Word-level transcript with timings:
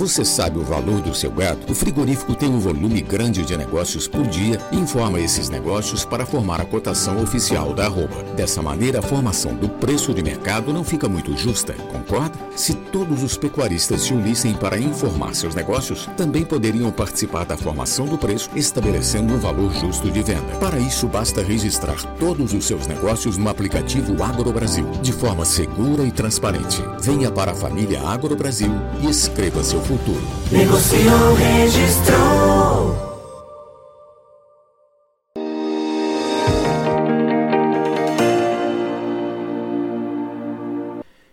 Você 0.00 0.24
sabe 0.24 0.58
o 0.58 0.64
valor 0.64 1.02
do 1.02 1.14
seu 1.14 1.30
gado? 1.30 1.70
O 1.70 1.74
frigorífico 1.74 2.34
tem 2.34 2.48
um 2.48 2.58
volume 2.58 3.02
grande 3.02 3.44
de 3.44 3.54
negócios 3.54 4.08
por 4.08 4.26
dia 4.26 4.58
e 4.72 4.78
informa 4.78 5.20
esses 5.20 5.50
negócios 5.50 6.06
para 6.06 6.24
formar 6.24 6.58
a 6.58 6.64
cotação 6.64 7.22
oficial 7.22 7.74
da 7.74 7.84
arroba. 7.84 8.24
Dessa 8.34 8.62
maneira, 8.62 9.00
a 9.00 9.02
formação 9.02 9.54
do 9.54 9.68
preço 9.68 10.14
de 10.14 10.22
mercado 10.22 10.72
não 10.72 10.82
fica 10.82 11.06
muito 11.06 11.36
justa, 11.36 11.74
concorda? 11.92 12.32
Se 12.56 12.72
todos 12.72 13.22
os 13.22 13.36
pecuaristas 13.36 14.00
se 14.00 14.14
unissem 14.14 14.54
para 14.54 14.78
informar 14.78 15.34
seus 15.34 15.54
negócios, 15.54 16.08
também 16.16 16.46
poderiam 16.46 16.90
participar 16.90 17.44
da 17.44 17.58
formação 17.58 18.06
do 18.06 18.16
preço, 18.16 18.48
estabelecendo 18.56 19.34
um 19.34 19.38
valor 19.38 19.70
justo 19.74 20.10
de 20.10 20.22
venda. 20.22 20.56
Para 20.58 20.78
isso, 20.78 21.06
basta 21.08 21.42
registrar 21.42 22.02
todos 22.18 22.54
os 22.54 22.64
seus 22.64 22.86
negócios 22.86 23.36
no 23.36 23.50
aplicativo 23.50 24.22
Agro 24.24 24.50
Brasil, 24.50 24.90
de 25.02 25.12
forma 25.12 25.44
segura 25.44 26.04
e 26.04 26.10
transparente. 26.10 26.82
Venha 27.02 27.30
para 27.30 27.52
a 27.52 27.54
família 27.54 28.00
Agro 28.00 28.34
Brasil 28.34 28.72
e 29.02 29.10
escreva 29.10 29.62
seu 29.62 29.89
futuro. 29.90 30.22
Negociou, 30.52 31.34
registrou. 31.34 33.10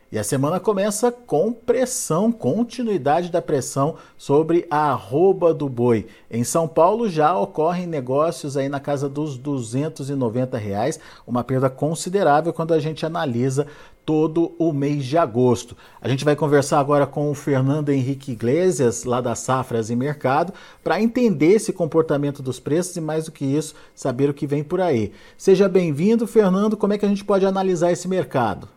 E 0.09 0.17
a 0.17 0.23
semana 0.23 0.59
começa 0.59 1.11
com 1.11 1.53
pressão, 1.53 2.31
continuidade 2.31 3.29
da 3.29 3.39
pressão 3.39 3.97
sobre 4.17 4.65
a 4.71 4.89
arroba 4.89 5.53
do 5.53 5.69
boi. 5.69 6.07
Em 6.31 6.43
São 6.43 6.67
Paulo 6.67 7.07
já 7.07 7.37
ocorrem 7.37 7.85
negócios 7.85 8.57
aí 8.57 8.67
na 8.67 8.79
casa 8.79 9.07
dos 9.07 9.37
290 9.37 10.57
reais, 10.57 10.99
uma 11.27 11.43
perda 11.43 11.69
considerável 11.69 12.51
quando 12.51 12.73
a 12.73 12.79
gente 12.79 13.05
analisa 13.05 13.67
todo 14.07 14.55
o 14.57 14.71
mês 14.71 15.03
de 15.03 15.17
agosto. 15.17 15.75
A 16.01 16.07
gente 16.07 16.23
vai 16.23 16.33
conversar 16.33 16.79
agora 16.79 17.05
com 17.05 17.29
o 17.29 17.35
Fernando 17.35 17.89
Henrique 17.89 18.31
Iglesias, 18.31 19.03
lá 19.03 19.19
da 19.19 19.35
Safras 19.35 19.89
e 19.89 19.97
Mercado, 19.97 20.53
para 20.81 21.01
entender 21.01 21.55
esse 21.55 21.73
comportamento 21.73 22.41
dos 22.41 22.57
preços 22.57 22.95
e, 22.95 23.01
mais 23.01 23.25
do 23.25 23.33
que 23.33 23.43
isso, 23.43 23.75
saber 23.93 24.29
o 24.29 24.33
que 24.33 24.47
vem 24.47 24.63
por 24.63 24.79
aí. 24.79 25.11
Seja 25.37 25.67
bem-vindo, 25.67 26.25
Fernando. 26.25 26.77
Como 26.77 26.93
é 26.93 26.97
que 26.97 27.05
a 27.05 27.09
gente 27.09 27.25
pode 27.25 27.45
analisar 27.45 27.91
esse 27.91 28.07
mercado? 28.07 28.69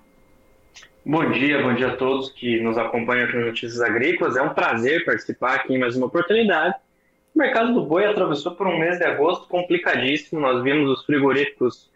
Bom 1.06 1.31
dia, 1.31 1.62
bom 1.62 1.75
dia 1.77 1.92
a 1.92 1.97
todos 1.97 2.31
que 2.31 2.61
nos 2.61 2.77
acompanham 2.77 3.28
aqui 3.28 3.36
no 3.36 3.47
Notícias 3.47 3.81
Agrícolas. 3.81 4.36
É 4.36 4.42
um 4.42 4.53
prazer 4.53 5.05
participar 5.05 5.55
aqui 5.55 5.75
em 5.75 5.78
mais 5.78 5.95
uma 5.95 6.06
oportunidade. 6.06 6.75
O 7.33 7.39
mercado 7.39 7.73
do 7.73 7.86
boi 7.86 8.05
atravessou 8.05 8.56
por 8.56 8.67
um 8.67 8.77
mês 8.77 8.98
de 8.98 9.05
agosto 9.05 9.47
complicadíssimo. 9.47 10.41
Nós 10.41 10.61
vimos 10.64 10.91
os 10.91 11.06
frigoríficos 11.06 11.89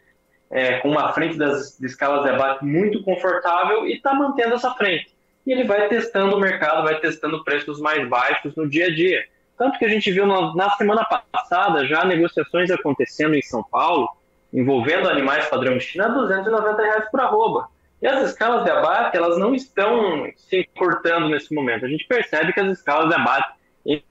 é, 0.54 0.78
com 0.78 0.88
uma 0.88 1.12
frente 1.12 1.36
das 1.36 1.80
escalas 1.80 2.22
de 2.22 2.30
abate 2.30 2.64
muito 2.64 3.02
confortável 3.02 3.88
e 3.88 3.94
está 3.94 4.14
mantendo 4.14 4.54
essa 4.54 4.70
frente. 4.74 5.08
E 5.44 5.50
ele 5.50 5.64
vai 5.64 5.88
testando 5.88 6.36
o 6.36 6.40
mercado, 6.40 6.84
vai 6.84 7.00
testando 7.00 7.42
preços 7.42 7.80
mais 7.80 8.08
baixos 8.08 8.54
no 8.54 8.68
dia 8.68 8.86
a 8.86 8.94
dia. 8.94 9.24
Tanto 9.58 9.76
que 9.80 9.84
a 9.84 9.88
gente 9.88 10.12
viu 10.12 10.24
na, 10.24 10.54
na 10.54 10.70
semana 10.70 11.04
passada 11.04 11.84
já 11.86 12.04
negociações 12.04 12.70
acontecendo 12.70 13.34
em 13.34 13.42
São 13.42 13.64
Paulo, 13.64 14.08
envolvendo 14.52 15.08
animais 15.08 15.44
padrão 15.48 15.78
China, 15.80 16.06
a 16.06 16.08
290 16.08 16.82
reais 16.82 17.10
por 17.10 17.20
arroba. 17.20 17.68
E 18.00 18.06
as 18.06 18.30
escalas 18.30 18.62
de 18.62 18.70
abate, 18.70 19.16
elas 19.16 19.36
não 19.36 19.56
estão 19.56 20.24
se 20.36 20.68
cortando 20.78 21.28
nesse 21.30 21.52
momento. 21.52 21.84
A 21.84 21.88
gente 21.88 22.06
percebe 22.06 22.52
que 22.52 22.60
as 22.60 22.78
escalas 22.78 23.08
de 23.08 23.14
abate 23.16 23.54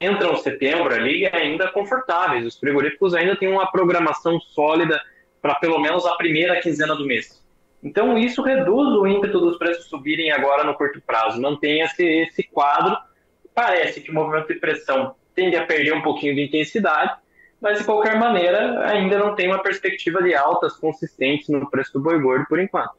entram 0.02 0.35
setembro 0.35 0.94
ali 0.94 1.25
ainda 1.28 1.69
confortáveis. 1.69 2.45
Os 2.45 2.57
frigoríficos 2.57 3.13
ainda 3.13 3.33
têm 3.38 3.47
uma 3.47 3.72
programação 3.72 4.41
sólida 4.41 5.02
para 5.44 5.55
pelo 5.55 5.77
menos 5.77 6.05
a 6.05 6.16
primeira 6.16 6.61
quinzena 6.61 6.95
do 6.95 7.05
mês. 7.05 7.44
Então, 7.83 8.17
isso 8.17 8.41
reduz 8.41 8.88
o 8.95 9.05
ímpeto 9.05 9.41
dos 9.41 9.58
preços 9.58 9.88
subirem 9.88 10.31
agora 10.31 10.63
no 10.63 10.73
curto 10.73 11.02
prazo, 11.05 11.41
mantém 11.41 11.81
esse, 11.81 12.02
esse 12.02 12.44
quadro. 12.44 12.97
Parece 13.53 14.00
que 14.00 14.09
o 14.09 14.13
movimento 14.13 14.47
de 14.47 14.55
pressão 14.58 15.16
tende 15.35 15.58
a 15.58 15.66
perder 15.66 15.94
um 15.94 16.02
pouquinho 16.02 16.33
de 16.33 16.44
intensidade, 16.44 17.11
mas 17.59 17.80
de 17.80 17.83
qualquer 17.83 18.17
maneira 18.17 18.88
ainda 18.88 19.19
não 19.19 19.35
tem 19.35 19.47
uma 19.47 19.61
perspectiva 19.61 20.23
de 20.23 20.33
altas 20.33 20.77
consistentes 20.77 21.50
no 21.50 21.69
preço 21.69 21.91
do 21.91 22.00
boi 22.00 22.22
gordo 22.22 22.46
por 22.47 22.57
enquanto. 22.57 22.94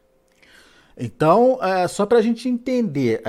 Então, 0.99 1.59
é, 1.63 1.89
só 1.89 2.05
para 2.05 2.19
a 2.19 2.23
gente 2.23 2.47
entender, 2.47 3.23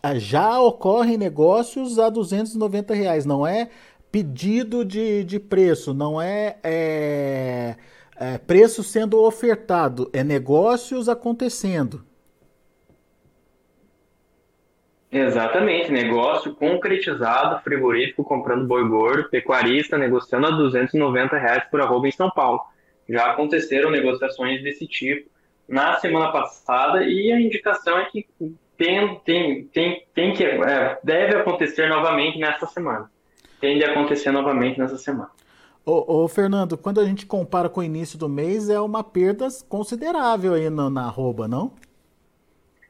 a 0.00 0.18
já 0.18 0.60
ocorrem 0.60 1.18
negócios 1.18 1.98
a 1.98 2.08
290 2.08 2.94
reais, 2.94 3.26
não 3.26 3.44
é 3.44 3.68
pedido 4.12 4.84
de, 4.84 5.24
de 5.24 5.40
preço, 5.40 5.92
não 5.92 6.22
é, 6.22 6.56
é 6.62 7.76
é, 8.16 8.38
preço 8.38 8.82
sendo 8.82 9.22
ofertado, 9.22 10.10
é 10.12 10.22
negócios 10.22 11.08
acontecendo. 11.08 12.04
Exatamente, 15.10 15.92
negócio 15.92 16.54
concretizado, 16.54 17.62
frigorífico 17.62 18.24
comprando 18.24 18.66
boi 18.66 18.88
gordo, 18.88 19.28
pecuarista 19.28 19.98
negociando 19.98 20.46
a 20.46 20.50
290 20.50 21.36
reais 21.36 21.64
por 21.70 21.82
arroba 21.82 22.08
em 22.08 22.12
São 22.12 22.30
Paulo. 22.30 22.62
Já 23.06 23.30
aconteceram 23.30 23.90
negociações 23.90 24.62
desse 24.62 24.86
tipo 24.86 25.30
na 25.68 25.96
semana 25.96 26.32
passada 26.32 27.04
e 27.04 27.30
a 27.30 27.38
indicação 27.38 27.98
é 27.98 28.06
que 28.06 28.26
tem, 28.76 29.18
tem, 29.24 29.64
tem, 29.64 30.06
tem 30.14 30.32
que 30.32 30.44
é, 30.44 30.98
deve 31.04 31.36
acontecer 31.36 31.88
novamente 31.88 32.38
nessa 32.38 32.66
semana. 32.66 33.10
Tende 33.60 33.84
a 33.84 33.90
acontecer 33.90 34.32
novamente 34.32 34.78
nessa 34.78 34.96
semana. 34.96 35.30
Ô, 35.84 36.22
ô, 36.22 36.28
Fernando, 36.28 36.78
quando 36.78 37.00
a 37.00 37.04
gente 37.04 37.26
compara 37.26 37.68
com 37.68 37.80
o 37.80 37.84
início 37.84 38.16
do 38.18 38.28
mês, 38.28 38.68
é 38.68 38.80
uma 38.80 39.02
perda 39.02 39.48
considerável 39.68 40.54
aí 40.54 40.70
na, 40.70 40.88
na 40.88 41.06
arroba, 41.06 41.48
não? 41.48 41.72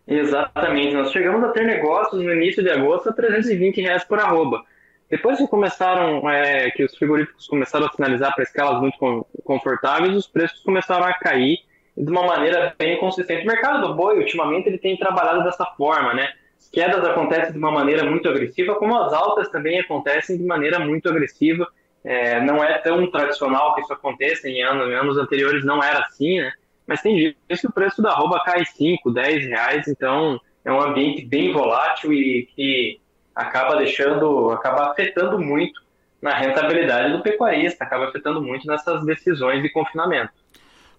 Exatamente. 0.07 0.95
Nós 0.95 1.11
chegamos 1.11 1.43
a 1.43 1.53
ter 1.53 1.65
negócios 1.65 2.23
no 2.23 2.33
início 2.33 2.63
de 2.63 2.71
agosto 2.71 3.09
a 3.09 3.13
320 3.13 3.81
reais 3.81 4.05
por 4.05 4.19
arroba. 4.19 4.63
Depois 5.09 5.39
que 5.39 5.47
começaram, 5.47 6.29
é, 6.29 6.71
que 6.71 6.85
os 6.85 6.95
frigoríficos 6.97 7.47
começaram 7.47 7.87
a 7.87 7.93
finalizar 7.93 8.35
para 8.35 8.45
escalas 8.45 8.81
muito 8.81 9.27
confortáveis, 9.45 10.17
os 10.17 10.27
preços 10.27 10.61
começaram 10.63 11.05
a 11.05 11.15
cair 11.15 11.59
de 11.97 12.11
uma 12.11 12.27
maneira 12.27 12.75
bem 12.79 12.99
consistente. 12.99 13.45
O 13.45 13.47
mercado 13.47 13.87
do 13.87 13.95
boi, 13.95 14.19
ultimamente, 14.19 14.69
ele 14.69 14.79
tem 14.79 14.97
trabalhado 14.97 15.45
dessa 15.45 15.65
forma, 15.77 16.15
né? 16.15 16.33
As 16.59 16.69
quedas 16.69 17.05
acontecem 17.05 17.53
de 17.53 17.59
uma 17.59 17.71
maneira 17.71 18.05
muito 18.05 18.29
agressiva, 18.29 18.75
como 18.77 18.97
as 18.97 19.13
altas 19.13 19.49
também 19.49 19.79
acontecem 19.79 20.39
de 20.39 20.45
maneira 20.45 20.79
muito 20.79 21.09
agressiva. 21.09 21.67
É, 22.05 22.41
não 22.41 22.63
é 22.63 22.79
tão 22.79 23.09
tradicional 23.11 23.75
que 23.75 23.83
isso 23.83 23.93
aconteça, 23.93 24.49
em 24.49 24.63
anos, 24.63 24.89
em 24.89 24.95
anos 24.95 25.17
anteriores 25.17 25.65
não 25.65 25.83
era 25.83 26.01
assim, 26.01 26.41
né? 26.41 26.53
Mas 26.87 27.01
tem 27.01 27.15
dias 27.17 27.61
que 27.61 27.67
o 27.67 27.73
preço 27.73 28.03
da 28.03 28.11
arroba 28.11 28.41
cai 28.45 28.65
5, 28.65 29.11
10 29.11 29.47
reais, 29.47 29.87
então 29.87 30.41
é 30.65 30.73
um 30.73 30.81
ambiente 30.81 31.25
bem 31.25 31.53
volátil 31.53 32.13
e 32.13 32.49
que 32.55 33.01
acaba 33.35 33.77
deixando, 33.77 34.51
acaba 34.51 34.91
afetando 34.91 35.39
muito 35.39 35.81
na 36.21 36.35
rentabilidade 36.35 37.13
do 37.13 37.23
pecuarista, 37.23 37.85
acaba 37.85 38.07
afetando 38.07 38.43
muito 38.43 38.67
nessas 38.67 39.05
decisões 39.05 39.63
de 39.63 39.71
confinamento. 39.71 40.33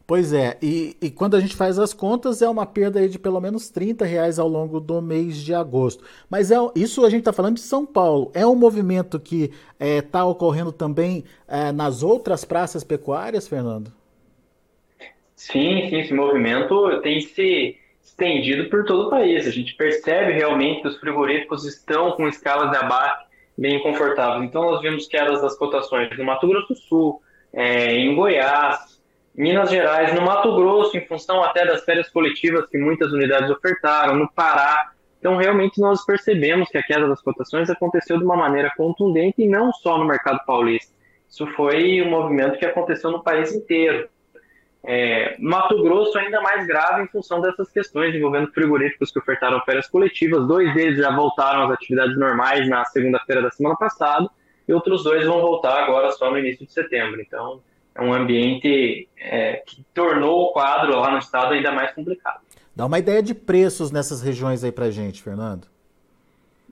Pois 0.06 0.34
é, 0.34 0.58
e, 0.62 0.98
e, 1.02 1.10
quando 1.10 1.36
a 1.36 1.40
gente 1.40 1.56
faz 1.56 1.80
as 1.80 1.94
contas, 1.94 2.42
é 2.42 2.50
uma 2.50 2.66
perda 2.66 3.08
de 3.08 3.18
pelo 3.18 3.40
menos 3.40 3.70
30 3.70 4.04
reais 4.04 4.38
ao 4.38 4.50
longo 4.50 4.82
do 4.82 5.02
mês 5.02 5.38
de 5.38 5.54
agosto. 5.54 6.04
Mas 6.30 6.52
é, 6.52 6.58
isso 6.76 7.06
a 7.06 7.10
gente 7.10 7.20
está 7.22 7.32
falando 7.32 7.56
de 7.56 7.62
São 7.62 7.86
Paulo. 7.86 8.30
É 8.34 8.46
um 8.46 8.56
movimento 8.56 9.18
que 9.18 9.44
está 9.44 9.54
é, 9.80 10.02
tá 10.02 10.26
ocorrendo 10.26 10.74
também 10.74 11.24
é, 11.48 11.72
nas 11.72 12.04
outras 12.04 12.44
praças 12.44 12.84
pecuárias, 12.84 13.48
Fernando? 13.48 13.94
Sim, 15.38 15.88
sim, 15.90 16.00
esse 16.00 16.14
movimento 16.14 17.02
tem 17.02 17.22
se 17.22 17.78
estendido 18.04 18.70
por 18.70 18.84
todo 18.84 19.08
o 19.08 19.10
país. 19.10 19.48
A 19.48 19.52
gente 19.52 19.74
percebe 19.76 20.34
realmente 20.34 20.82
que 20.82 20.90
os 20.90 20.98
frigoríficos 20.98 21.66
estão 21.66 22.12
com 22.12 22.28
escalas 22.28 22.72
de 22.72 22.78
abate 22.78 23.26
bem 23.58 23.82
confortáveis. 23.82 24.44
Então, 24.44 24.64
nós 24.64 24.82
vimos 24.82 25.08
quedas 25.08 25.42
das 25.42 25.58
cotações 25.58 26.16
no 26.18 26.26
Mato 26.26 26.46
Grosso 26.46 26.74
do 26.74 26.76
Sul, 26.76 27.22
é, 27.54 27.96
em 27.96 28.14
Goiás, 28.16 28.93
Minas 29.36 29.70
Gerais, 29.70 30.14
no 30.14 30.22
Mato 30.22 30.56
Grosso, 30.56 30.96
em 30.96 31.06
função 31.08 31.44
até 31.44 31.66
das 31.66 31.84
férias 31.84 32.10
coletivas 32.10 32.68
que 32.68 32.78
muitas 32.78 33.12
unidades 33.12 33.50
ofertaram, 33.50 34.16
no 34.16 34.32
Pará. 34.32 34.92
Então, 35.20 35.38
realmente, 35.38 35.82
nós 35.82 36.06
percebemos 36.06 36.70
que 36.70 36.78
a 36.78 36.84
queda 36.84 37.08
das 37.08 37.22
cotações 37.22 37.70
aconteceu 37.70 38.18
de 38.18 38.24
uma 38.24 38.36
maneira 38.36 38.72
contundente 38.78 39.42
e 39.42 39.48
não 39.48 39.72
só 39.72 39.98
no 39.98 40.06
mercado 40.06 40.40
paulista. 40.46 40.94
Isso 41.28 41.48
foi 41.56 42.02
um 42.04 42.12
movimento 42.12 42.60
que 42.60 42.66
aconteceu 42.66 43.10
no 43.10 43.24
país 43.24 43.56
inteiro. 43.56 44.08
É, 44.86 45.36
Mato 45.40 45.82
Grosso 45.82 46.18
ainda 46.18 46.42
mais 46.42 46.68
grave 46.68 47.04
em 47.04 47.08
função 47.08 47.40
dessas 47.40 47.72
questões 47.72 48.14
envolvendo 48.14 48.52
frigoríficos 48.52 49.12
que 49.12 49.18
ofertaram 49.18 49.62
férias 49.62 49.88
coletivas. 49.88 50.46
Dois 50.46 50.72
deles 50.76 51.00
já 51.00 51.16
voltaram 51.16 51.64
às 51.64 51.72
atividades 51.72 52.18
normais 52.20 52.70
na 52.70 52.84
segunda-feira 52.86 53.42
da 53.42 53.50
semana 53.50 53.78
passada 53.78 54.30
e 54.68 54.74
outros 54.74 55.04
dois 55.04 55.26
vão 55.26 55.42
voltar 55.42 55.84
agora 55.84 56.12
só 56.12 56.30
no 56.30 56.38
início 56.38 56.66
de 56.68 56.74
setembro. 56.74 57.20
Então, 57.22 57.62
é 57.96 58.02
um 58.02 58.14
ambiente 58.14 59.08
é, 59.18 59.64
que 59.66 59.84
tornou 59.94 60.50
o 60.50 60.54
quadro 60.54 61.00
lá 61.00 61.12
no 61.12 61.20
estado 61.20 61.54
ainda 61.54 61.72
mais 61.72 61.94
complicado. 61.94 62.42
Dá 62.76 62.86
uma 62.86 62.98
ideia 62.98 63.22
de 63.22 63.36
preços 63.36 63.92
nessas 63.92 64.22
regiões 64.22 64.64
aí 64.64 64.72
para 64.72 64.90
gente, 64.90 65.22
Fernando. 65.22 65.68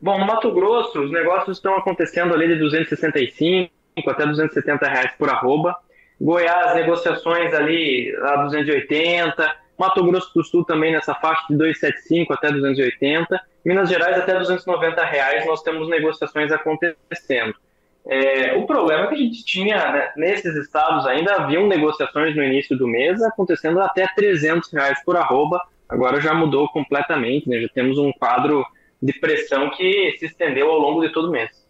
Bom, 0.01 0.18
no 0.18 0.25
Mato 0.25 0.51
Grosso, 0.51 1.00
os 1.00 1.12
negócios 1.12 1.57
estão 1.57 1.75
acontecendo 1.77 2.33
ali 2.33 2.47
de 2.47 2.56
265 2.56 3.71
até 4.07 4.25
270 4.25 4.88
reais 4.88 5.12
por 5.18 5.29
arroba. 5.29 5.77
Goiás, 6.19 6.73
negociações 6.73 7.53
ali 7.53 8.15
a 8.23 8.38
280. 8.38 9.56
Mato 9.77 10.03
Grosso 10.03 10.33
do 10.33 10.44
Sul 10.44 10.65
também 10.65 10.91
nessa 10.91 11.13
faixa 11.13 11.44
de 11.50 11.56
275 11.56 12.33
até 12.33 12.51
280. 12.51 13.39
Minas 13.63 13.89
Gerais 13.89 14.18
até 14.18 14.38
290 14.38 15.06
reais 15.06 15.45
nós 15.45 15.62
temos 15.62 15.88
negociações 15.88 16.51
acontecendo. 16.51 17.53
É, 18.06 18.56
o 18.56 18.65
problema 18.65 19.03
é 19.03 19.07
que 19.07 19.15
a 19.15 19.18
gente 19.18 19.45
tinha, 19.45 19.75
né, 19.92 20.12
nesses 20.18 20.56
estados 20.56 21.06
ainda 21.06 21.36
haviam 21.36 21.68
negociações 21.68 22.36
no 22.36 22.44
início 22.44 22.77
do 22.77 22.88
mês 22.88 23.21
acontecendo 23.21 23.80
até 23.80 24.07
300 24.15 24.71
reais 24.74 25.03
por 25.06 25.15
arroba, 25.15 25.62
agora 25.88 26.19
já 26.19 26.33
mudou 26.33 26.68
completamente, 26.69 27.48
né, 27.48 27.62
já 27.62 27.69
temos 27.69 27.98
um 28.00 28.12
quadro 28.13 28.65
de 29.01 29.13
pressão 29.13 29.69
que 29.69 30.15
se 30.18 30.25
estendeu 30.25 30.69
ao 30.69 30.80
longo 30.80 31.01
de 31.01 31.13
todo 31.13 31.30
o 31.30 31.31
mês. 31.31 31.62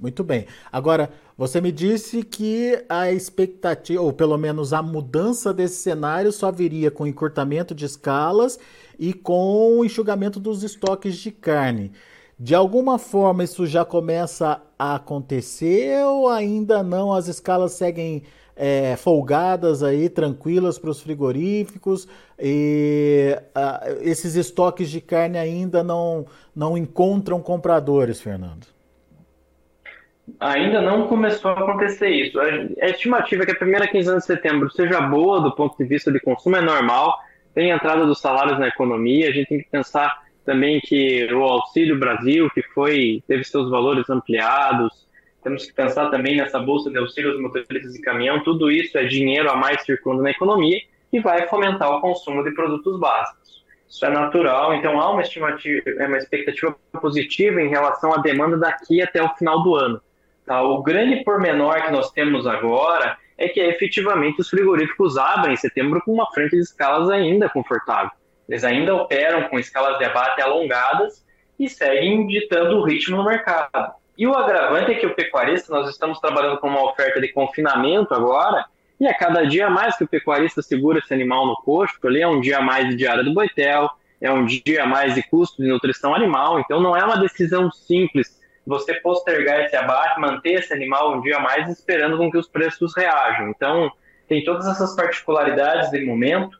Muito 0.00 0.22
bem. 0.22 0.46
Agora, 0.70 1.10
você 1.36 1.60
me 1.60 1.72
disse 1.72 2.22
que 2.22 2.84
a 2.88 3.10
expectativa, 3.10 4.00
ou 4.00 4.12
pelo 4.12 4.38
menos 4.38 4.72
a 4.72 4.80
mudança 4.80 5.52
desse 5.52 5.82
cenário, 5.82 6.30
só 6.30 6.52
viria 6.52 6.90
com 6.90 7.06
encurtamento 7.06 7.74
de 7.74 7.84
escalas 7.84 8.58
e 8.98 9.12
com 9.12 9.84
enxugamento 9.84 10.38
dos 10.38 10.62
estoques 10.62 11.16
de 11.16 11.32
carne. 11.32 11.92
De 12.38 12.54
alguma 12.54 12.98
forma 12.98 13.42
isso 13.42 13.66
já 13.66 13.84
começa 13.84 14.62
a 14.78 14.94
acontecer 14.94 16.04
ou 16.04 16.28
ainda 16.28 16.84
não? 16.84 17.12
As 17.12 17.26
escalas 17.26 17.72
seguem 17.72 18.22
é, 18.54 18.94
folgadas 18.96 19.82
aí, 19.82 20.08
tranquilas 20.08 20.78
para 20.78 20.90
os 20.90 21.02
frigoríficos 21.02 22.08
e 22.38 23.36
esses 24.02 24.36
estoques 24.36 24.88
de 24.88 25.00
carne 25.00 25.36
ainda 25.36 25.82
não, 25.82 26.26
não 26.54 26.78
encontram 26.78 27.40
compradores, 27.40 28.20
Fernando? 28.20 28.66
Ainda 30.38 30.80
não 30.80 31.08
começou 31.08 31.50
a 31.50 31.54
acontecer 31.58 32.10
isso. 32.10 32.38
A 32.38 32.86
estimativa 32.86 33.42
é 33.42 33.46
que 33.46 33.52
a 33.52 33.58
primeira 33.58 33.88
quinzena 33.88 34.18
de 34.18 34.26
setembro 34.26 34.70
seja 34.70 35.00
boa 35.00 35.40
do 35.40 35.52
ponto 35.56 35.76
de 35.76 35.84
vista 35.84 36.12
de 36.12 36.20
consumo, 36.20 36.56
é 36.56 36.60
normal. 36.60 37.18
Tem 37.52 37.72
a 37.72 37.76
entrada 37.76 38.06
dos 38.06 38.20
salários 38.20 38.60
na 38.60 38.68
economia, 38.68 39.28
a 39.28 39.32
gente 39.32 39.48
tem 39.48 39.58
que 39.58 39.68
pensar 39.68 40.27
também 40.48 40.80
que 40.80 41.30
o 41.30 41.42
Auxílio 41.42 41.98
Brasil, 41.98 42.48
que 42.54 42.62
foi 42.62 43.22
teve 43.28 43.44
seus 43.44 43.68
valores 43.68 44.08
ampliados, 44.08 45.06
temos 45.42 45.66
que 45.66 45.74
pensar 45.74 46.08
também 46.08 46.38
nessa 46.38 46.58
bolsa 46.58 46.90
de 46.90 46.96
auxílio 46.96 47.32
aos 47.32 47.40
motoristas 47.40 47.92
de 47.92 48.00
caminhão, 48.00 48.42
tudo 48.42 48.70
isso 48.70 48.96
é 48.96 49.04
dinheiro 49.04 49.50
a 49.50 49.56
mais 49.56 49.82
circulando 49.82 50.22
na 50.22 50.30
economia 50.30 50.80
e 51.12 51.20
vai 51.20 51.46
fomentar 51.48 51.90
o 51.90 52.00
consumo 52.00 52.42
de 52.42 52.52
produtos 52.52 52.98
básicos. 52.98 53.62
Isso 53.86 54.06
é 54.06 54.08
natural, 54.08 54.72
então 54.72 54.98
há 54.98 55.10
uma 55.10 55.20
estimativa, 55.20 55.82
é 55.86 56.06
uma 56.06 56.16
expectativa 56.16 56.74
positiva 56.98 57.60
em 57.60 57.68
relação 57.68 58.14
à 58.14 58.16
demanda 58.16 58.56
daqui 58.56 59.02
até 59.02 59.22
o 59.22 59.28
final 59.34 59.62
do 59.62 59.74
ano. 59.74 60.00
Tá? 60.46 60.62
O 60.62 60.82
grande 60.82 61.22
pormenor 61.24 61.84
que 61.84 61.92
nós 61.92 62.10
temos 62.10 62.46
agora 62.46 63.18
é 63.36 63.48
que 63.48 63.60
efetivamente 63.60 64.40
os 64.40 64.48
frigoríficos 64.48 65.18
abrem 65.18 65.52
em 65.52 65.56
setembro 65.56 66.00
com 66.00 66.14
uma 66.14 66.26
frente 66.32 66.52
de 66.52 66.62
escalas 66.62 67.10
ainda 67.10 67.50
confortável. 67.50 68.10
Eles 68.48 68.64
ainda 68.64 68.94
operam 68.94 69.48
com 69.48 69.58
escalas 69.58 69.98
de 69.98 70.04
abate 70.04 70.40
alongadas 70.40 71.24
e 71.58 71.68
seguem 71.68 72.26
ditando 72.26 72.78
o 72.78 72.84
ritmo 72.84 73.16
no 73.16 73.24
mercado. 73.24 73.92
E 74.16 74.26
o 74.26 74.34
agravante 74.34 74.92
é 74.92 74.94
que 74.94 75.06
o 75.06 75.14
pecuarista, 75.14 75.72
nós 75.72 75.88
estamos 75.90 76.18
trabalhando 76.18 76.58
com 76.58 76.68
uma 76.68 76.84
oferta 76.84 77.20
de 77.20 77.28
confinamento 77.28 78.14
agora, 78.14 78.64
e 78.98 79.06
a 79.06 79.14
cada 79.14 79.44
dia 79.44 79.70
mais 79.70 79.96
que 79.96 80.04
o 80.04 80.08
pecuarista 80.08 80.60
segura 80.60 80.98
esse 80.98 81.14
animal 81.14 81.46
no 81.46 81.56
coxo, 81.56 81.98
ali 82.04 82.20
é 82.20 82.26
um 82.26 82.40
dia 82.40 82.60
mais 82.60 82.88
de 82.88 82.96
diária 82.96 83.22
do 83.22 83.32
boitel, 83.32 83.88
é 84.20 84.30
um 84.30 84.44
dia 84.44 84.84
mais 84.86 85.14
de 85.14 85.22
custo 85.22 85.62
de 85.62 85.68
nutrição 85.68 86.14
animal, 86.14 86.58
então 86.58 86.80
não 86.80 86.96
é 86.96 87.04
uma 87.04 87.18
decisão 87.18 87.70
simples 87.70 88.38
você 88.66 88.94
postergar 88.94 89.60
esse 89.60 89.74
abate, 89.76 90.20
manter 90.20 90.54
esse 90.54 90.72
animal 90.72 91.16
um 91.16 91.20
dia 91.20 91.38
mais 91.38 91.70
esperando 91.70 92.18
com 92.18 92.30
que 92.30 92.36
os 92.36 92.48
preços 92.48 92.94
reajam. 92.94 93.48
Então, 93.48 93.90
tem 94.28 94.44
todas 94.44 94.66
essas 94.66 94.94
particularidades 94.94 95.90
de 95.90 96.04
momento 96.04 96.58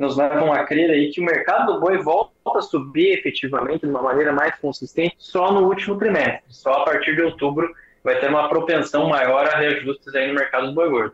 nos 0.00 0.16
levam 0.16 0.50
a 0.50 0.64
crer 0.64 0.90
aí 0.90 1.10
que 1.10 1.20
o 1.20 1.24
mercado 1.24 1.74
do 1.74 1.80
boi 1.80 1.98
volta 1.98 2.32
a 2.56 2.62
subir 2.62 3.18
efetivamente 3.18 3.80
de 3.80 3.88
uma 3.88 4.00
maneira 4.00 4.32
mais 4.32 4.58
consistente 4.58 5.14
só 5.18 5.52
no 5.52 5.68
último 5.68 5.98
trimestre. 5.98 6.42
Só 6.48 6.72
a 6.72 6.84
partir 6.86 7.14
de 7.14 7.20
outubro 7.20 7.70
vai 8.02 8.18
ter 8.18 8.30
uma 8.30 8.48
propensão 8.48 9.10
maior 9.10 9.46
a 9.46 9.58
reajustes 9.58 10.14
aí 10.14 10.28
no 10.28 10.34
mercado 10.34 10.68
do 10.68 10.74
boi 10.74 10.88
gordo. 10.88 11.12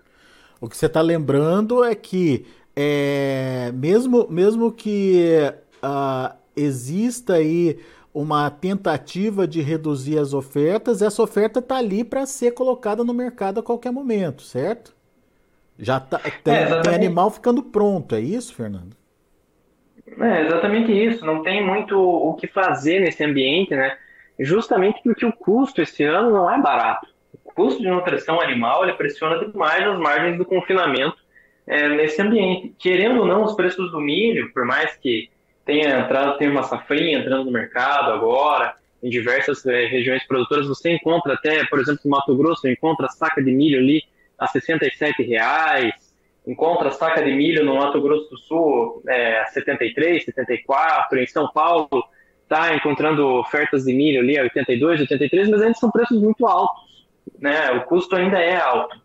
O 0.61 0.69
que 0.69 0.77
você 0.77 0.87
está 0.87 1.01
lembrando 1.01 1.83
é 1.83 1.97
que 1.97 2.47
é, 2.77 3.73
mesmo, 3.75 4.29
mesmo 4.31 4.71
que 4.71 5.53
uh, 5.83 6.37
exista 6.55 7.35
aí 7.35 7.81
uma 8.15 8.49
tentativa 8.51 9.49
de 9.49 9.61
reduzir 9.63 10.17
as 10.17 10.33
ofertas, 10.33 11.03
essa 11.03 11.21
oferta 11.21 11.59
está 11.59 11.77
ali 11.77 12.05
para 12.05 12.25
ser 12.25 12.53
colocada 12.53 13.03
no 13.03 13.13
mercado 13.13 13.59
a 13.59 13.63
qualquer 13.65 13.91
momento, 13.91 14.43
certo? 14.43 14.96
Já 15.79 16.01
tá, 16.01 16.19
tem, 16.43 16.55
é, 16.55 16.81
tem 16.81 16.95
animal 16.95 17.31
ficando 17.31 17.63
pronto, 17.63 18.15
é 18.15 18.21
isso, 18.21 18.55
Fernando? 18.55 18.97
É 20.19 20.47
exatamente 20.47 20.93
isso. 20.93 21.25
Não 21.25 21.43
tem 21.43 21.65
muito 21.65 21.99
o 21.99 22.35
que 22.35 22.47
fazer 22.47 23.01
nesse 23.01 23.23
ambiente, 23.25 23.75
né? 23.75 23.97
Justamente 24.39 25.01
porque 25.03 25.27
o 25.27 25.33
custo 25.33 25.83
esse 25.83 26.03
ano 26.05 26.31
não 26.31 26.51
é 26.51 26.61
barato. 26.61 27.07
O 27.45 27.53
custo 27.53 27.83
de 27.83 27.89
nutrição 27.89 28.41
animal 28.41 28.85
ele 28.85 28.95
pressiona 28.95 29.39
demais 29.39 29.87
as 29.87 29.99
margens 29.99 30.39
do 30.39 30.45
confinamento 30.45 31.17
é, 31.67 31.89
nesse 31.89 32.21
ambiente. 32.23 32.75
Querendo 32.79 33.21
ou 33.21 33.27
não, 33.27 33.45
os 33.45 33.55
preços 33.55 33.91
do 33.91 34.01
milho, 34.01 34.53
por 34.53 34.65
mais 34.65 34.95
que 34.97 35.31
tenha 35.65 36.01
entrado, 36.01 36.39
tem 36.39 36.49
uma 36.49 36.63
safrinha 36.63 37.19
entrando 37.19 37.45
no 37.45 37.51
mercado 37.51 38.13
agora, 38.13 38.77
em 39.03 39.11
diversas 39.11 39.65
é, 39.67 39.87
regiões 39.87 40.25
produtoras, 40.27 40.69
você 40.69 40.95
encontra 40.95 41.35
até, 41.35 41.65
por 41.67 41.81
exemplo, 41.81 42.01
no 42.05 42.11
Mato 42.13 42.37
Grosso, 42.37 42.69
encontra 42.69 43.09
saca 43.09 43.43
de 43.43 43.51
milho 43.51 43.79
ali 43.79 44.03
a 44.39 44.47
67 44.47 45.23
reais, 45.23 45.95
encontra 46.47 46.91
saca 46.91 47.23
de 47.23 47.33
milho 47.33 47.65
no 47.65 47.77
Mato 47.77 48.01
Grosso 48.01 48.31
do 48.31 48.39
Sul 48.39 49.03
é, 49.09 49.41
a 49.41 49.47
73, 49.47 50.25
74, 50.25 51.19
em 51.19 51.27
São 51.27 51.49
Paulo 51.53 51.89
está 52.43 52.75
encontrando 52.75 53.27
ofertas 53.27 53.85
de 53.85 53.93
milho 53.93 54.21
ali 54.21 54.39
a 54.39 54.43
82, 54.43 55.01
83, 55.01 55.49
mas 55.49 55.63
ainda 55.63 55.75
são 55.75 55.91
preços 55.91 56.21
muito 56.21 56.47
altos, 56.47 57.07
né? 57.41 57.73
O 57.73 57.85
custo 57.87 58.15
ainda 58.15 58.39
é 58.39 58.57
alto. 58.57 58.97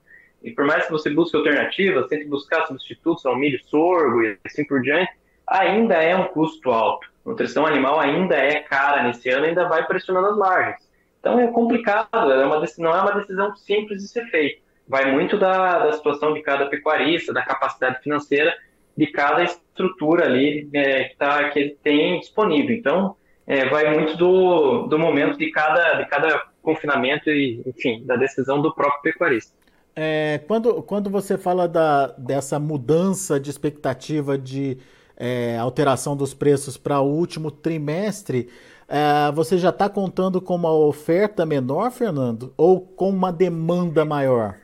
E 0.44 0.52
por 0.52 0.66
mais 0.66 0.86
que 0.86 0.92
você 0.92 1.10
busque 1.10 1.36
alternativas, 1.36 2.08
tente 2.08 2.26
buscar 2.26 2.68
substitutos 2.68 3.26
ao 3.26 3.36
milho 3.36 3.60
sorgo 3.66 4.22
e 4.22 4.38
assim 4.46 4.64
por 4.66 4.82
diante, 4.82 5.12
ainda 5.48 5.96
é 5.96 6.16
um 6.16 6.26
custo 6.26 6.70
alto. 6.70 7.08
Nutrição 7.26 7.66
animal 7.66 8.00
ainda 8.00 8.36
é 8.36 8.60
cara 8.60 9.04
nesse 9.04 9.30
ano, 9.30 9.46
ainda 9.46 9.68
vai 9.68 9.86
pressionando 9.88 10.28
as 10.28 10.38
margens. 10.38 10.90
Então 11.20 11.40
é 11.40 11.48
complicado, 11.48 12.32
é 12.32 12.46
uma, 12.46 12.64
não 12.78 12.96
é 12.96 13.02
uma 13.02 13.20
decisão 13.20 13.56
simples 13.56 14.02
de 14.02 14.08
ser 14.08 14.26
feita 14.28 14.62
vai 14.92 15.10
muito 15.10 15.38
da, 15.38 15.86
da 15.86 15.94
situação 15.94 16.34
de 16.34 16.42
cada 16.42 16.66
pecuarista, 16.66 17.32
da 17.32 17.42
capacidade 17.42 18.04
financeira 18.04 18.54
de 18.98 19.08
cada 19.08 19.42
estrutura 19.42 20.26
ali 20.26 20.70
é, 20.74 21.06
que, 21.06 21.16
tá, 21.16 21.50
que 21.50 21.60
ele 21.60 21.78
tem 21.82 22.20
disponível. 22.20 22.76
Então, 22.76 23.16
é, 23.48 23.70
vai 23.70 23.96
muito 23.96 24.18
do, 24.18 24.88
do 24.88 25.00
momento 25.00 25.38
de 25.38 25.50
cada, 25.50 25.94
de 25.94 26.06
cada 26.10 26.44
confinamento 26.62 27.30
e, 27.30 27.62
enfim, 27.66 28.04
da 28.06 28.18
decisão 28.18 28.62
do 28.62 28.76
próprio 28.76 29.02
pecuarista. 29.02 29.54
É, 29.96 30.42
quando, 30.46 30.84
quando 30.84 31.10
você 31.10 31.38
fala 31.38 31.70
da, 31.70 32.08
dessa 32.18 32.60
mudança 32.60 33.40
de 33.40 33.50
expectativa 33.50 34.38
de 34.38 34.78
é, 35.16 35.58
alteração 35.58 36.18
dos 36.18 36.34
preços 36.34 36.76
para 36.76 37.00
o 37.00 37.08
último 37.10 37.50
trimestre, 37.50 38.50
é, 38.90 39.32
você 39.32 39.58
já 39.58 39.70
está 39.70 39.88
contando 39.88 40.42
com 40.42 40.56
uma 40.56 40.74
oferta 40.74 41.46
menor, 41.46 41.92
Fernando, 41.92 42.54
ou 42.58 42.82
com 42.82 43.10
uma 43.10 43.32
demanda 43.32 44.04
maior? 44.04 44.58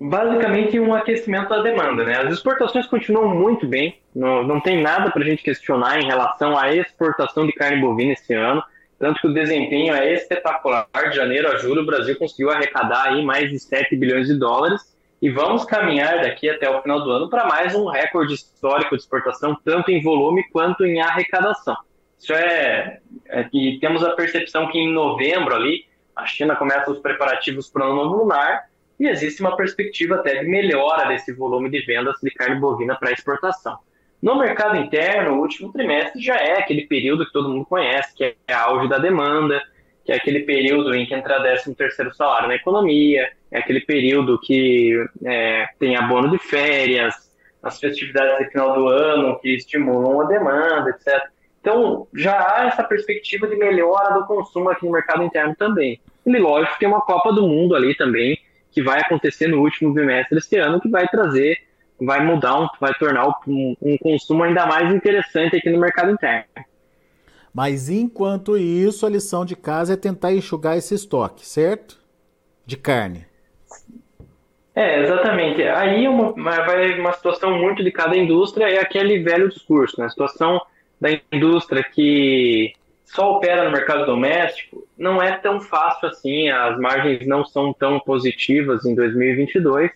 Basicamente 0.00 0.78
um 0.80 0.94
aquecimento 0.94 1.48
da 1.48 1.62
demanda. 1.62 2.04
Né? 2.04 2.16
As 2.18 2.32
exportações 2.32 2.86
continuam 2.86 3.28
muito 3.28 3.66
bem, 3.66 4.00
não, 4.14 4.42
não 4.42 4.60
tem 4.60 4.82
nada 4.82 5.10
para 5.10 5.22
a 5.22 5.26
gente 5.26 5.42
questionar 5.42 6.00
em 6.00 6.06
relação 6.06 6.58
à 6.58 6.74
exportação 6.74 7.46
de 7.46 7.52
carne 7.52 7.80
bovina 7.80 8.12
esse 8.12 8.34
ano, 8.34 8.62
tanto 8.98 9.20
que 9.20 9.28
o 9.28 9.34
desempenho 9.34 9.94
é 9.94 10.12
espetacular. 10.12 10.86
De 11.10 11.16
janeiro 11.16 11.48
a 11.48 11.56
julho, 11.56 11.82
o 11.82 11.86
Brasil 11.86 12.16
conseguiu 12.18 12.50
arrecadar 12.50 13.08
aí 13.08 13.24
mais 13.24 13.50
de 13.50 13.58
7 13.58 13.96
bilhões 13.96 14.26
de 14.26 14.38
dólares 14.38 14.96
e 15.22 15.30
vamos 15.30 15.64
caminhar 15.64 16.22
daqui 16.22 16.48
até 16.48 16.68
o 16.68 16.82
final 16.82 17.02
do 17.02 17.10
ano 17.10 17.30
para 17.30 17.46
mais 17.46 17.74
um 17.74 17.86
recorde 17.86 18.34
histórico 18.34 18.96
de 18.96 19.02
exportação, 19.02 19.56
tanto 19.64 19.90
em 19.90 20.02
volume 20.02 20.44
quanto 20.50 20.84
em 20.84 21.00
arrecadação. 21.00 21.76
Isso 22.18 22.34
é, 22.34 22.98
é 23.28 23.44
que 23.44 23.78
temos 23.80 24.02
a 24.04 24.10
percepção 24.10 24.68
que 24.68 24.78
em 24.78 24.92
novembro 24.92 25.54
ali 25.54 25.84
a 26.14 26.26
China 26.26 26.56
começa 26.56 26.90
os 26.90 26.98
preparativos 26.98 27.70
para 27.70 27.86
o 27.86 27.92
ano 27.92 28.04
novo 28.04 28.16
lunar 28.22 28.69
e 29.00 29.08
existe 29.08 29.40
uma 29.40 29.56
perspectiva 29.56 30.16
até 30.16 30.42
de 30.42 30.46
melhora 30.46 31.08
desse 31.08 31.32
volume 31.32 31.70
de 31.70 31.80
vendas 31.80 32.16
de 32.22 32.30
carne 32.30 32.60
bovina 32.60 32.94
para 32.94 33.10
exportação. 33.10 33.78
No 34.22 34.38
mercado 34.38 34.76
interno, 34.76 35.36
o 35.36 35.40
último 35.40 35.72
trimestre 35.72 36.22
já 36.22 36.36
é 36.36 36.58
aquele 36.58 36.86
período 36.86 37.24
que 37.24 37.32
todo 37.32 37.48
mundo 37.48 37.64
conhece, 37.64 38.14
que 38.14 38.36
é 38.46 38.52
auge 38.52 38.86
da 38.90 38.98
demanda, 38.98 39.62
que 40.04 40.12
é 40.12 40.16
aquele 40.16 40.40
período 40.40 40.94
em 40.94 41.06
que 41.06 41.14
entra 41.14 41.40
13 41.40 41.74
terceiro 41.74 42.14
salário 42.14 42.48
na 42.48 42.56
economia, 42.56 43.30
é 43.50 43.58
aquele 43.58 43.80
período 43.80 44.38
que 44.38 44.94
é, 45.24 45.66
tem 45.78 45.96
abono 45.96 46.30
de 46.30 46.38
férias, 46.38 47.14
as 47.62 47.80
festividades 47.80 48.38
de 48.38 48.52
final 48.52 48.74
do 48.74 48.86
ano 48.86 49.38
que 49.40 49.54
estimulam 49.54 50.20
a 50.20 50.24
demanda, 50.24 50.90
etc. 50.90 51.22
Então, 51.60 52.06
já 52.14 52.38
há 52.38 52.66
essa 52.66 52.82
perspectiva 52.84 53.46
de 53.46 53.56
melhora 53.56 54.14
do 54.14 54.26
consumo 54.26 54.68
aqui 54.68 54.84
no 54.84 54.92
mercado 54.92 55.22
interno 55.22 55.54
também. 55.56 55.98
E, 56.26 56.38
lógico, 56.38 56.78
tem 56.78 56.88
uma 56.88 57.00
Copa 57.00 57.32
do 57.32 57.46
Mundo 57.46 57.74
ali 57.74 57.94
também, 57.94 58.38
que 58.70 58.82
vai 58.82 59.00
acontecer 59.00 59.48
no 59.48 59.60
último 59.60 59.92
bimestre 59.92 60.34
deste 60.34 60.56
ano, 60.56 60.80
que 60.80 60.88
vai 60.88 61.06
trazer, 61.08 61.58
vai 62.00 62.24
mudar, 62.24 62.60
um, 62.60 62.68
vai 62.80 62.94
tornar 62.94 63.28
um, 63.46 63.76
um 63.80 63.98
consumo 63.98 64.42
ainda 64.42 64.66
mais 64.66 64.92
interessante 64.94 65.56
aqui 65.56 65.70
no 65.70 65.78
mercado 65.78 66.12
interno. 66.12 66.46
Mas 67.52 67.88
enquanto 67.88 68.56
isso, 68.56 69.04
a 69.04 69.10
lição 69.10 69.44
de 69.44 69.56
casa 69.56 69.94
é 69.94 69.96
tentar 69.96 70.32
enxugar 70.32 70.76
esse 70.76 70.94
estoque, 70.94 71.44
certo? 71.46 71.98
De 72.64 72.76
carne. 72.76 73.26
É, 74.74 75.02
exatamente. 75.02 75.62
Aí 75.62 76.06
uma, 76.06 76.32
vai 76.32 76.98
uma 76.98 77.12
situação 77.12 77.58
muito 77.58 77.82
de 77.82 77.90
cada 77.90 78.16
indústria, 78.16 78.66
é 78.66 78.78
aquele 78.78 79.18
velho 79.18 79.48
discurso, 79.48 79.98
né? 79.98 80.06
A 80.06 80.10
situação 80.10 80.60
da 81.00 81.08
indústria 81.32 81.82
que 81.82 82.72
só 83.12 83.32
opera 83.32 83.64
no 83.64 83.72
mercado 83.72 84.06
doméstico 84.06 84.86
não 84.96 85.20
é 85.20 85.36
tão 85.36 85.60
fácil 85.60 86.08
assim, 86.08 86.48
as 86.48 86.78
margens 86.78 87.26
não 87.26 87.44
são 87.44 87.72
tão 87.72 87.98
positivas 87.98 88.84
em 88.84 88.94
2022, 88.94 89.90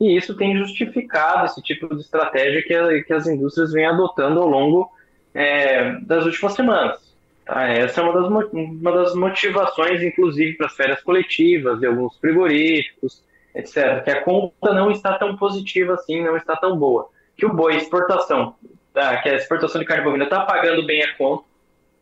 e 0.00 0.16
isso 0.16 0.34
tem 0.36 0.56
justificado 0.56 1.44
esse 1.44 1.60
tipo 1.62 1.94
de 1.94 2.00
estratégia 2.00 2.62
que, 2.62 3.02
que 3.02 3.12
as 3.12 3.26
indústrias 3.26 3.72
vêm 3.72 3.86
adotando 3.86 4.40
ao 4.40 4.48
longo 4.48 4.90
é, 5.34 5.98
das 6.00 6.24
últimas 6.24 6.54
semanas. 6.54 7.14
Tá? 7.44 7.68
Essa 7.68 8.00
é 8.00 8.04
uma 8.04 8.12
das, 8.14 8.52
uma 8.52 8.92
das 8.92 9.14
motivações, 9.14 10.02
inclusive, 10.02 10.56
para 10.56 10.66
as 10.66 10.74
férias 10.74 11.02
coletivas 11.02 11.78
de 11.80 11.86
alguns 11.86 12.16
frigoríficos, 12.18 13.22
etc. 13.54 14.02
Que 14.02 14.10
a 14.10 14.22
conta 14.22 14.72
não 14.72 14.90
está 14.90 15.18
tão 15.18 15.36
positiva 15.36 15.94
assim, 15.94 16.22
não 16.22 16.36
está 16.36 16.56
tão 16.56 16.76
boa. 16.76 17.08
Que 17.36 17.44
o 17.44 17.52
boi 17.52 17.76
exportação, 17.76 18.54
tá? 18.92 19.18
que 19.18 19.28
a 19.28 19.34
exportação 19.34 19.80
de 19.80 19.86
carne 19.86 20.04
bovina 20.04 20.24
está 20.24 20.40
pagando 20.40 20.86
bem 20.86 21.02
a 21.02 21.14
conta, 21.14 21.44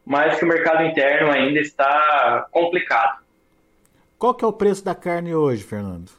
mas 0.04 0.38
que 0.38 0.44
o 0.44 0.48
mercado 0.48 0.84
interno 0.84 1.30
ainda 1.30 1.60
está 1.60 2.46
complicado. 2.50 3.22
Qual 4.18 4.34
que 4.34 4.44
é 4.44 4.48
o 4.48 4.52
preço 4.52 4.84
da 4.84 4.94
carne 4.94 5.34
hoje, 5.34 5.62
Fernando? 5.62 6.10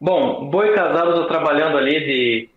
Bom, 0.00 0.48
boi 0.48 0.74
casado 0.74 1.10
está 1.10 1.26
trabalhando 1.26 1.76
ali 1.76 2.00
de 2.00 2.50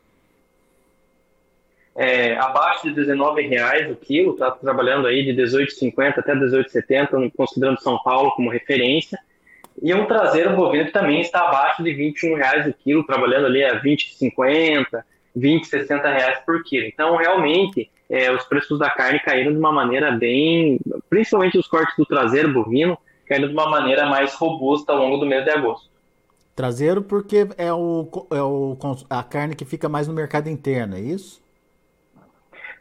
é, 1.95 2.35
abaixo 2.37 2.87
de 2.87 2.95
19 2.95 3.41
reais 3.43 3.91
o 3.91 3.95
quilo, 3.95 4.33
está 4.33 4.51
trabalhando 4.51 5.07
aí 5.07 5.23
de 5.23 5.33
18,50 5.41 6.17
até 6.17 6.33
18,70, 6.33 7.31
considerando 7.35 7.81
São 7.81 7.99
Paulo 8.01 8.31
como 8.31 8.49
referência. 8.49 9.19
E 9.81 9.93
um 9.93 10.05
traseiro 10.05 10.55
bovino 10.55 10.85
que 10.85 10.91
também 10.91 11.21
está 11.21 11.47
abaixo 11.47 11.83
de 11.83 11.93
21 11.93 12.35
reais 12.35 12.67
o 12.67 12.73
quilo, 12.73 13.05
trabalhando 13.05 13.47
ali 13.47 13.63
a 13.63 13.81
20,50, 13.81 15.03
20, 15.35 15.67
60 15.67 16.09
reais 16.09 16.39
por 16.45 16.63
quilo. 16.63 16.85
Então, 16.85 17.15
realmente, 17.15 17.89
é, 18.13 18.32
os 18.32 18.43
preços 18.43 18.77
da 18.77 18.91
carne 18.91 19.20
caíram 19.20 19.51
de 19.51 19.58
uma 19.58 19.72
maneira 19.72 20.12
bem, 20.12 20.79
principalmente 21.10 21.58
os 21.58 21.67
cortes 21.67 21.96
do 21.98 22.05
traseiro 22.05 22.53
bovino, 22.53 22.96
caíram 23.27 23.48
de 23.48 23.53
uma 23.55 23.67
maneira 23.67 24.05
mais 24.05 24.36
robusta 24.36 24.93
ao 24.93 25.00
longo 25.00 25.17
do 25.17 25.25
mês 25.25 25.43
de 25.43 25.50
agosto. 25.50 25.89
Traseiro 26.55 27.01
porque 27.01 27.48
é, 27.58 27.74
o, 27.74 28.27
é 28.29 28.41
o, 28.43 28.77
a 29.10 29.24
carne 29.24 29.55
que 29.55 29.65
fica 29.65 29.89
mais 29.89 30.08
no 30.08 30.13
mercado 30.13 30.48
interno, 30.48 30.96
é 30.96 31.00
isso? 31.00 31.41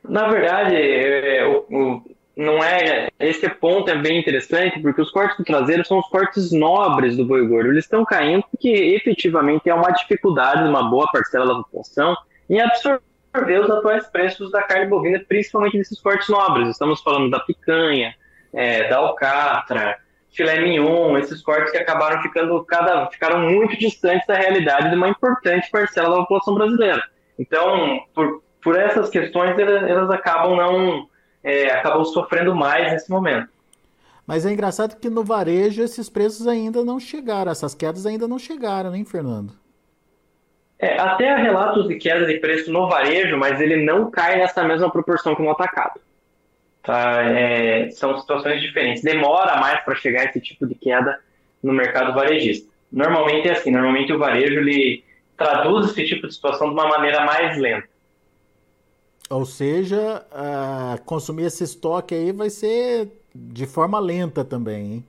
Na 0.07 0.29
verdade, 0.29 0.77
é, 0.77 1.47
o, 1.47 1.65
o, 1.71 2.03
não 2.37 2.63
é 2.63 3.09
esse 3.19 3.49
ponto 3.49 3.91
é 3.91 3.97
bem 3.97 4.21
interessante 4.21 4.81
porque 4.81 5.01
os 5.01 5.11
cortes 5.11 5.39
do 5.39 5.45
traseiro 5.45 5.83
são 5.87 5.99
os 5.99 6.09
cortes 6.09 6.53
nobres 6.53 7.17
do 7.17 7.25
boi 7.25 7.47
gordo. 7.47 7.71
Eles 7.71 7.85
estão 7.85 8.05
caindo 8.05 8.45
porque 8.51 8.69
efetivamente 8.69 9.71
é 9.71 9.75
uma 9.75 9.93
dificuldade 9.93 10.65
de 10.65 10.69
uma 10.69 10.91
boa 10.91 11.11
parcela 11.11 11.47
da 11.47 11.55
população 11.55 12.15
em 12.51 12.61
absorver 12.61 13.12
os 13.35 13.71
atuais 13.71 14.07
preços 14.09 14.51
da 14.51 14.63
carne 14.63 14.87
bovina, 14.87 15.23
principalmente 15.27 15.79
desses 15.79 16.01
cortes 16.01 16.29
nobres. 16.29 16.69
Estamos 16.69 17.01
falando 17.01 17.31
da 17.31 17.41
picanha, 17.41 18.15
é, 18.53 18.89
da 18.89 18.99
alcatra, 18.99 19.99
filé 20.31 20.61
mignon, 20.61 21.17
esses 21.19 21.43
cortes 21.43 21.71
que 21.71 21.79
acabaram 21.79 22.23
ficando 22.23 22.63
cada 22.65 23.09
ficaram 23.11 23.41
muito 23.41 23.79
distantes 23.79 24.27
da 24.27 24.35
realidade 24.35 24.91
de 24.91 24.97
uma 24.97 25.09
importante 25.09 25.71
parcela 25.71 26.11
da 26.11 26.17
população 26.23 26.55
brasileira. 26.55 27.03
Então, 27.39 28.01
por 28.15 28.43
por 28.63 28.79
essas 28.79 29.11
questões, 29.11 29.59
elas 29.59 30.11
acabam 30.11 30.57
não 30.57 31.09
é, 31.43 31.71
acabam 31.73 32.05
sofrendo 32.05 32.55
mais 32.55 32.93
nesse 32.93 33.11
momento. 33.11 33.49
Mas 34.25 34.47
é 34.47 34.53
engraçado 34.53 34.99
que 34.99 35.11
no 35.11 35.25
varejo 35.25 35.83
esses 35.83 36.09
preços 36.09 36.47
ainda 36.47 36.85
não 36.85 37.01
chegaram, 37.01 37.51
essas 37.51 37.75
quedas 37.75 38.07
ainda 38.07 38.29
não 38.29 38.39
chegaram, 38.39 38.95
hein, 38.95 39.05
Fernando? 39.05 39.53
É, 40.83 40.99
até 40.99 41.31
há 41.31 41.37
relatos 41.37 41.87
de 41.87 41.95
queda 41.95 42.27
de 42.27 42.41
preço 42.41 42.73
no 42.73 42.89
varejo, 42.89 43.37
mas 43.37 43.61
ele 43.61 43.85
não 43.85 44.11
cai 44.11 44.37
nessa 44.37 44.65
mesma 44.65 44.91
proporção 44.91 45.33
que 45.33 45.41
no 45.41 45.53
atacado. 45.53 46.01
Tá? 46.83 47.23
É, 47.23 47.89
são 47.93 48.19
situações 48.19 48.61
diferentes. 48.61 49.01
Demora 49.01 49.61
mais 49.61 49.81
para 49.85 49.95
chegar 49.95 50.25
esse 50.25 50.41
tipo 50.41 50.67
de 50.67 50.75
queda 50.75 51.21
no 51.63 51.73
mercado 51.73 52.13
varejista. 52.13 52.69
Normalmente 52.91 53.49
é 53.49 53.53
assim, 53.53 53.71
normalmente 53.71 54.13
o 54.13 54.19
varejo 54.19 54.59
ele 54.59 55.05
traduz 55.37 55.93
esse 55.93 56.05
tipo 56.05 56.27
de 56.27 56.35
situação 56.35 56.67
de 56.67 56.75
uma 56.75 56.89
maneira 56.89 57.25
mais 57.25 57.57
lenta. 57.57 57.87
Ou 59.31 59.47
seja, 59.47 60.27
uh, 60.33 61.01
consumir 61.05 61.45
esse 61.45 61.63
estoque 61.63 62.13
aí 62.13 62.33
vai 62.33 62.51
ser 62.51 63.09
de 63.33 63.67
forma 63.67 64.01
lenta 64.01 64.45
também, 64.45 64.95
hein? 64.95 65.05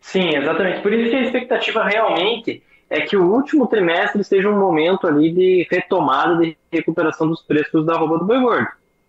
Sim, 0.00 0.34
exatamente. 0.34 0.80
Por 0.80 0.94
isso 0.94 1.10
que 1.10 1.16
a 1.16 1.22
expectativa 1.22 1.84
realmente 1.84 2.62
é 2.88 3.00
que 3.00 3.16
o 3.16 3.32
último 3.32 3.66
trimestre 3.66 4.22
seja 4.22 4.48
um 4.48 4.58
momento 4.58 5.06
ali 5.06 5.32
de 5.32 5.66
retomada 5.70 6.36
de 6.36 6.56
recuperação 6.72 7.28
dos 7.28 7.42
preços 7.42 7.84
da 7.84 7.96
roupa 7.96 8.18
do 8.18 8.24
boi 8.24 8.40
gordo. 8.40 8.68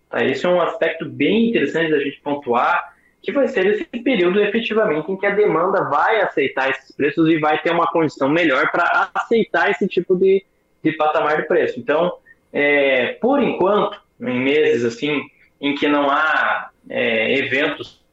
Tá? 0.10 0.24
Esse 0.24 0.46
é 0.46 0.50
um 0.50 0.62
aspecto 0.62 1.06
bem 1.06 1.50
interessante 1.50 1.92
da 1.92 2.00
gente 2.00 2.20
pontuar, 2.22 2.96
que 3.22 3.32
vai 3.32 3.48
ser 3.48 3.66
esse 3.68 3.86
período 3.86 4.42
efetivamente 4.42 5.12
em 5.12 5.18
que 5.18 5.26
a 5.26 5.36
demanda 5.36 5.84
vai 5.84 6.22
aceitar 6.22 6.70
esses 6.70 6.92
preços 6.92 7.30
e 7.30 7.38
vai 7.38 7.62
ter 7.62 7.72
uma 7.72 7.88
condição 7.88 8.30
melhor 8.30 8.72
para 8.72 9.10
aceitar 9.14 9.70
esse 9.70 9.88
tipo 9.88 10.16
de, 10.16 10.44
de 10.84 10.92
patamar 10.94 11.42
de 11.42 11.48
preço. 11.48 11.80
Então, 11.80 12.18
é, 12.52 13.14
por 13.14 13.42
enquanto, 13.42 14.02
em 14.20 14.40
meses 14.40 14.86
assim, 14.86 15.22
em 15.62 15.76
que 15.76 15.88
não 15.88 16.10
há 16.10 16.72
é, 16.90 17.38
eventos. 17.38 18.04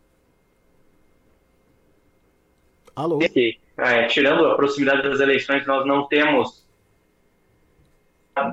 Alô? 2.95 3.19
Que, 3.19 3.59
é, 3.77 4.07
tirando 4.07 4.47
a 4.47 4.57
proximidade 4.57 5.03
das 5.03 5.21
eleições, 5.21 5.67
nós 5.67 5.87
não 5.87 6.07
temos 6.07 6.65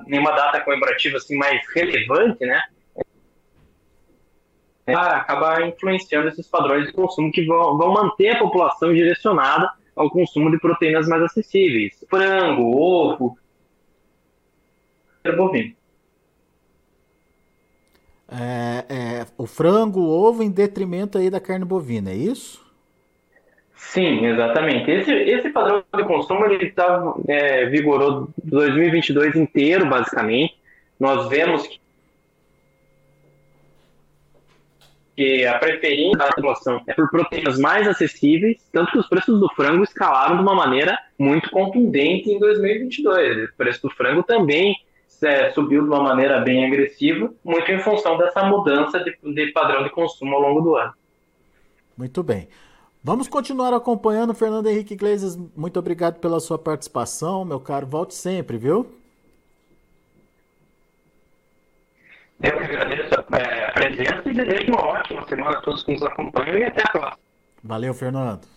nenhuma 0.08 0.32
data 0.32 0.62
comemorativa 0.62 1.18
assim 1.18 1.36
mais 1.38 1.62
relevante, 1.74 2.46
né? 2.46 2.62
É, 4.86 4.94
acabar 4.96 5.68
influenciando 5.68 6.28
esses 6.28 6.48
padrões 6.48 6.88
de 6.88 6.94
consumo 6.94 7.32
que 7.32 7.46
vão, 7.46 7.78
vão 7.78 7.94
manter 7.94 8.32
a 8.32 8.40
população 8.40 8.94
direcionada 8.94 9.72
ao 9.96 10.10
consumo 10.10 10.50
de 10.50 10.60
proteínas 10.60 11.08
mais 11.08 11.22
acessíveis. 11.24 12.04
Frango, 12.10 12.76
ovo, 12.76 13.38
bovino. 15.38 15.76
É, 18.28 18.86
é, 18.90 19.26
o 19.38 19.46
frango, 19.46 20.00
o 20.00 20.10
ovo 20.10 20.42
em 20.42 20.50
detrimento 20.50 21.18
aí 21.18 21.30
da 21.30 21.40
carne 21.40 21.66
bovina, 21.66 22.12
é 22.12 22.16
isso? 22.16 22.66
Sim, 23.82 24.26
exatamente. 24.26 24.90
Esse, 24.90 25.12
esse 25.12 25.50
padrão 25.50 25.84
de 25.94 26.04
consumo 26.06 26.46
ele 26.46 26.72
tá, 26.72 27.14
é, 27.28 27.66
vigorou 27.66 28.30
2022 28.42 29.36
inteiro, 29.36 29.86
basicamente. 29.90 30.56
Nós 30.98 31.28
vemos 31.28 31.68
que, 31.68 31.82
que 35.18 35.46
a 35.46 35.58
preferência 35.60 36.18
da 36.18 36.28
população 36.28 36.82
é 36.88 36.94
por 36.94 37.10
proteínas 37.10 37.60
mais 37.60 37.86
acessíveis, 37.86 38.66
tanto 38.72 38.94
que 38.94 39.00
os 39.00 39.10
preços 39.10 39.38
do 39.40 39.50
frango 39.56 39.84
escalaram 39.84 40.38
de 40.38 40.44
uma 40.44 40.56
maneira 40.56 40.98
muito 41.20 41.50
contundente 41.50 42.32
em 42.32 42.40
2022. 42.40 43.50
O 43.50 43.58
preço 43.58 43.82
do 43.82 43.90
frango 43.90 44.24
também 44.24 44.74
é, 45.22 45.50
subiu 45.52 45.82
de 45.82 45.90
uma 45.90 46.02
maneira 46.02 46.40
bem 46.40 46.66
agressiva, 46.66 47.34
muito 47.44 47.70
em 47.70 47.80
função 47.80 48.18
dessa 48.18 48.44
mudança 48.46 49.04
de, 49.04 49.18
de 49.34 49.52
padrão 49.52 49.84
de 49.84 49.90
consumo 49.90 50.36
ao 50.36 50.42
longo 50.42 50.62
do 50.62 50.76
ano. 50.78 50.94
Muito 51.98 52.24
bem. 52.24 52.48
Vamos 53.04 53.28
continuar 53.28 53.74
acompanhando. 53.74 54.34
Fernando 54.34 54.68
Henrique 54.68 54.94
Iglesias, 54.94 55.36
muito 55.56 55.80
obrigado 55.80 56.20
pela 56.20 56.40
sua 56.40 56.60
participação, 56.60 57.44
meu 57.44 57.60
caro. 57.60 57.88
Volte 57.88 58.14
sempre, 58.14 58.58
viu? 58.60 58.94
Eu 62.44 62.58
que 62.58 62.64
agradeço 62.64 63.14
a 63.16 63.24
presença 63.74 64.30
e 64.30 64.34
desejo 64.34 64.72
uma 64.72 64.86
ótima 64.86 65.28
semana 65.28 65.58
a 65.58 65.62
todos 65.62 65.84
que 65.84 65.94
nos 65.94 66.04
acompanham 66.04 66.58
e 66.58 66.64
até 66.64 66.82
a 66.84 66.92
próxima. 66.92 67.20
Valeu, 67.64 67.94
Fernando. 67.94 68.48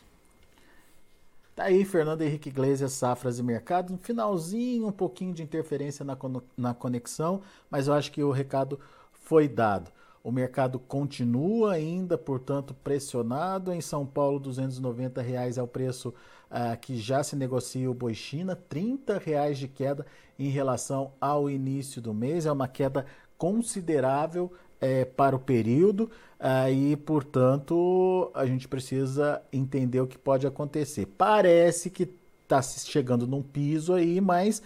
Tá 1.57 1.65
aí, 1.65 1.85
Fernando 1.85 2.23
Henrique 2.23 2.49
Iglesias, 2.49 2.93
Safras 2.93 3.39
e 3.39 3.43
Mercado. 3.43 3.93
No 3.93 3.99
finalzinho, 3.99 4.89
um 4.89 4.93
pouquinho 4.93 5.33
de 5.33 5.43
interferência 5.43 6.05
na, 6.05 6.17
na 6.57 6.75
conexão, 6.75 7.43
mas 7.71 7.89
eu 7.89 7.95
acho 7.95 8.11
que 8.11 8.23
o 8.23 8.31
recado 8.31 8.79
foi 9.13 9.49
dado. 9.49 9.91
O 10.25 10.33
mercado 10.33 10.79
continua 10.79 11.75
ainda, 11.75 12.17
portanto, 12.17 12.73
pressionado. 12.83 13.71
Em 13.71 13.83
São 13.83 14.07
Paulo, 14.07 14.41
290 14.41 15.21
reais 15.21 15.59
é 15.59 15.63
o 15.63 15.69
preço 15.69 16.09
uh, 16.51 16.75
que 16.81 16.97
já 16.97 17.23
se 17.23 17.37
negocia 17.37 17.91
o 17.91 17.95
boi 17.95 18.15
China, 18.15 18.59
R$ 18.73 18.99
reais 19.23 19.59
de 19.59 19.69
queda 19.69 20.07
em 20.39 20.49
relação 20.49 21.13
ao 21.21 21.51
início 21.51 22.01
do 22.01 22.15
mês. 22.15 22.47
É 22.47 22.51
uma 22.51 22.67
queda 22.67 23.05
considerável 23.37 24.51
é, 24.81 25.05
para 25.05 25.37
o 25.37 25.39
período 25.39 26.11
aí, 26.41 26.97
portanto, 26.97 28.31
a 28.35 28.47
gente 28.47 28.67
precisa 28.67 29.43
entender 29.53 30.01
o 30.01 30.07
que 30.07 30.17
pode 30.17 30.47
acontecer. 30.47 31.05
Parece 31.05 31.91
que 31.91 32.09
está 32.43 32.63
chegando 32.63 33.27
num 33.27 33.43
piso 33.43 33.93
aí, 33.93 34.21
mas 34.23 34.63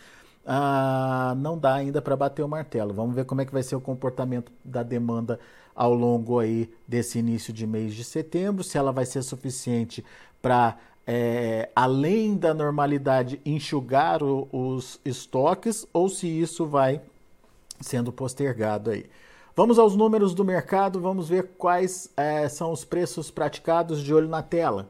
ah, 0.50 1.34
não 1.36 1.58
dá 1.58 1.74
ainda 1.74 2.00
para 2.00 2.16
bater 2.16 2.42
o 2.42 2.48
martelo. 2.48 2.94
Vamos 2.94 3.14
ver 3.14 3.26
como 3.26 3.42
é 3.42 3.44
que 3.44 3.52
vai 3.52 3.62
ser 3.62 3.76
o 3.76 3.80
comportamento 3.82 4.50
da 4.64 4.82
demanda 4.82 5.38
ao 5.74 5.92
longo 5.92 6.38
aí 6.38 6.70
desse 6.88 7.18
início 7.18 7.52
de 7.52 7.66
mês 7.66 7.94
de 7.94 8.02
setembro, 8.02 8.64
se 8.64 8.78
ela 8.78 8.90
vai 8.90 9.04
ser 9.04 9.22
suficiente 9.22 10.02
para 10.40 10.78
é, 11.06 11.68
além 11.76 12.34
da 12.34 12.54
normalidade 12.54 13.42
enxugar 13.44 14.22
o, 14.22 14.48
os 14.50 14.98
estoques 15.04 15.86
ou 15.92 16.08
se 16.08 16.26
isso 16.26 16.64
vai 16.64 17.02
sendo 17.78 18.10
postergado 18.10 18.88
aí. 18.90 19.04
Vamos 19.54 19.78
aos 19.78 19.94
números 19.94 20.34
do 20.34 20.46
mercado, 20.46 20.98
vamos 20.98 21.28
ver 21.28 21.50
quais 21.58 22.10
é, 22.16 22.48
são 22.48 22.72
os 22.72 22.86
preços 22.86 23.30
praticados 23.30 24.02
de 24.02 24.14
olho 24.14 24.28
na 24.28 24.42
tela. 24.42 24.88